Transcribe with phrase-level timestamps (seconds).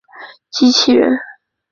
[0.49, 1.15] 机器人。